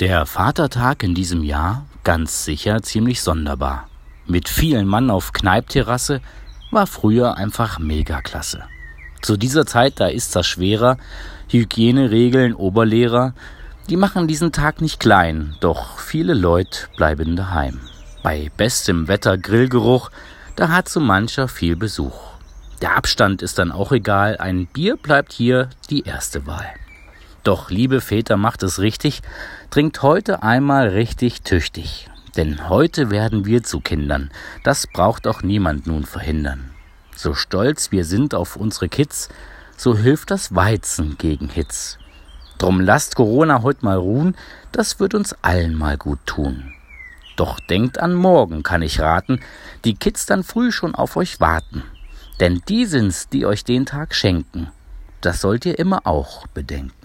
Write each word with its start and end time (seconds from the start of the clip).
Der 0.00 0.26
Vatertag 0.26 1.04
in 1.04 1.14
diesem 1.14 1.44
Jahr 1.44 1.86
ganz 2.02 2.44
sicher 2.44 2.82
ziemlich 2.82 3.22
sonderbar. 3.22 3.88
Mit 4.26 4.48
vielen 4.48 4.88
Mann 4.88 5.08
auf 5.08 5.32
Kneipterrasse 5.32 6.20
war 6.72 6.88
früher 6.88 7.36
einfach 7.36 7.78
megaklasse. 7.78 8.64
Zu 9.22 9.36
dieser 9.36 9.66
Zeit, 9.66 10.00
da 10.00 10.08
ist 10.08 10.34
das 10.34 10.48
schwerer. 10.48 10.98
Hygieneregeln, 11.48 12.54
Oberlehrer, 12.54 13.34
die 13.88 13.96
machen 13.96 14.26
diesen 14.26 14.50
Tag 14.50 14.80
nicht 14.80 14.98
klein, 14.98 15.54
doch 15.60 15.98
viele 15.98 16.34
Leute 16.34 16.88
bleiben 16.96 17.36
daheim. 17.36 17.80
Bei 18.24 18.50
bestem 18.56 19.06
Wetter, 19.06 19.38
Grillgeruch, 19.38 20.10
da 20.56 20.70
hat 20.70 20.88
so 20.88 20.98
mancher 20.98 21.46
viel 21.46 21.76
Besuch. 21.76 22.18
Der 22.82 22.96
Abstand 22.96 23.42
ist 23.42 23.60
dann 23.60 23.70
auch 23.70 23.92
egal, 23.92 24.38
ein 24.38 24.66
Bier 24.66 24.96
bleibt 24.96 25.32
hier 25.32 25.70
die 25.88 26.02
erste 26.02 26.46
Wahl. 26.46 26.66
Doch, 27.44 27.68
liebe 27.68 28.00
Väter, 28.00 28.38
macht 28.38 28.62
es 28.62 28.78
richtig, 28.78 29.20
trinkt 29.68 30.00
heute 30.00 30.42
einmal 30.42 30.88
richtig 30.88 31.42
tüchtig. 31.42 32.08
Denn 32.38 32.70
heute 32.70 33.10
werden 33.10 33.44
wir 33.44 33.62
zu 33.62 33.80
Kindern. 33.80 34.30
Das 34.64 34.86
braucht 34.86 35.26
auch 35.26 35.42
niemand 35.42 35.86
nun 35.86 36.04
verhindern. 36.04 36.70
So 37.14 37.34
stolz 37.34 37.92
wir 37.92 38.06
sind 38.06 38.34
auf 38.34 38.56
unsere 38.56 38.88
Kids, 38.88 39.28
so 39.76 39.94
hilft 39.96 40.30
das 40.30 40.54
Weizen 40.54 41.18
gegen 41.18 41.50
Hitz. 41.50 41.98
Drum 42.56 42.80
lasst 42.80 43.14
Corona 43.14 43.62
heute 43.62 43.84
mal 43.84 43.98
ruhen, 43.98 44.36
das 44.72 44.98
wird 44.98 45.14
uns 45.14 45.36
allen 45.42 45.74
mal 45.74 45.98
gut 45.98 46.20
tun. 46.24 46.72
Doch 47.36 47.60
denkt 47.60 48.00
an 48.00 48.14
morgen, 48.14 48.62
kann 48.62 48.80
ich 48.80 49.00
raten, 49.00 49.40
die 49.84 49.96
Kids 49.96 50.24
dann 50.24 50.44
früh 50.44 50.72
schon 50.72 50.94
auf 50.94 51.16
euch 51.16 51.40
warten. 51.40 51.82
Denn 52.40 52.62
die 52.68 52.86
sind's, 52.86 53.28
die 53.28 53.44
euch 53.44 53.64
den 53.64 53.84
Tag 53.84 54.14
schenken. 54.14 54.68
Das 55.20 55.42
sollt 55.42 55.66
ihr 55.66 55.78
immer 55.78 56.06
auch 56.06 56.46
bedenken. 56.48 57.03